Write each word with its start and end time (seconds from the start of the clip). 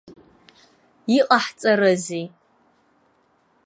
Иҟаҳҵарызеи?! 1.17 2.25